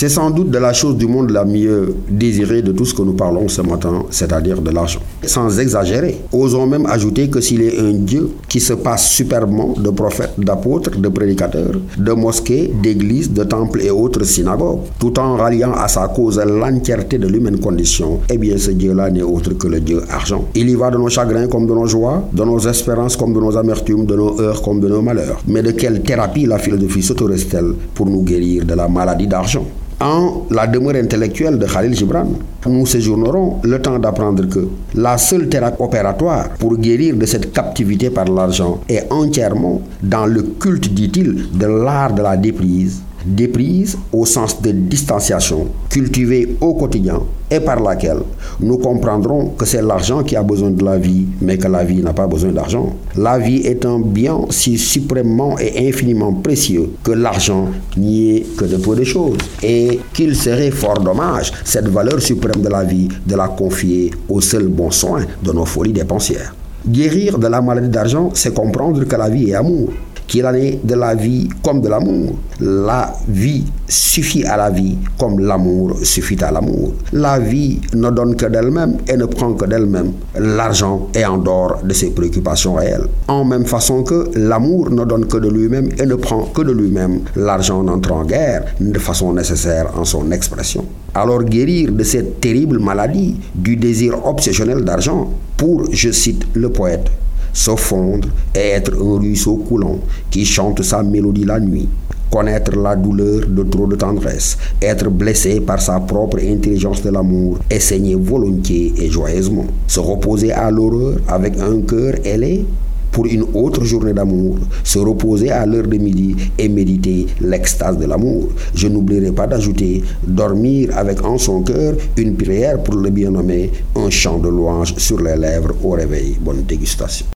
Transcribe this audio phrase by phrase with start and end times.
[0.00, 3.02] C'est sans doute de la chose du monde la mieux désirée de tout ce que
[3.02, 5.00] nous parlons ce matin, c'est-à-dire de l'argent.
[5.24, 9.90] Sans exagérer, osons même ajouter que s'il est un Dieu qui se passe superbement de
[9.90, 15.72] prophètes, d'apôtres, de prédicateurs, de mosquées, d'églises, de temples et autres synagogues, tout en ralliant
[15.72, 19.80] à sa cause l'entièreté de l'humaine condition, eh bien ce Dieu-là n'est autre que le
[19.80, 20.44] Dieu argent.
[20.54, 23.40] Il y va de nos chagrins comme de nos joies, de nos espérances comme de
[23.40, 25.40] nos amertumes, de nos heures comme de nos malheurs.
[25.48, 29.66] Mais de quelle thérapie la philosophie s'autorise-t-elle pour nous guérir de la maladie d'argent?
[30.00, 32.28] En la demeure intellectuelle de Khalil Gibran,
[32.66, 38.10] nous séjournerons le temps d'apprendre que la seule thérapie opératoire pour guérir de cette captivité
[38.10, 44.24] par l'argent est entièrement dans le culte, dit-il, de l'art de la déprise déprise au
[44.24, 48.18] sens de distanciation cultivée au quotidien et par laquelle
[48.60, 52.02] nous comprendrons que c'est l'argent qui a besoin de la vie, mais que la vie
[52.02, 52.94] n'a pas besoin d'argent.
[53.16, 58.64] La vie est un bien si suprêmement et infiniment précieux que l'argent n'y est que
[58.64, 63.08] de peu de choses et qu'il serait fort dommage, cette valeur suprême de la vie,
[63.26, 66.54] de la confier au seul bon soin de nos folies dépensières.
[66.86, 69.90] Guérir de la maladie d'argent, c'est comprendre que la vie est amour
[70.28, 72.36] qu'il en est de la vie comme de l'amour.
[72.60, 76.92] La vie suffit à la vie comme l'amour suffit à l'amour.
[77.12, 80.12] La vie ne donne que d'elle-même et ne prend que d'elle-même.
[80.38, 83.08] L'argent est en dehors de ses préoccupations réelles.
[83.26, 86.72] En même façon que l'amour ne donne que de lui-même et ne prend que de
[86.72, 90.84] lui-même, l'argent n'entre en guerre de façon nécessaire en son expression.
[91.14, 97.10] Alors guérir de cette terrible maladie du désir obsessionnel d'argent pour, je cite le poète,
[97.58, 99.98] se fondre et être un ruisseau coulant
[100.30, 101.88] qui chante sa mélodie la nuit.
[102.30, 107.58] Connaître la douleur de trop de tendresse, être blessé par sa propre intelligence de l'amour
[107.68, 109.64] et saigner volontiers et joyeusement.
[109.88, 112.64] Se reposer à l'horreur avec un cœur ailé
[113.10, 118.04] pour une autre journée d'amour, se reposer à l'heure de midi et méditer l'extase de
[118.04, 118.50] l'amour.
[118.74, 124.10] Je n'oublierai pas d'ajouter dormir avec en son cœur une prière pour le bien-nommé, un
[124.10, 126.36] chant de louange sur les lèvres au réveil.
[126.40, 127.26] Bonne dégustation.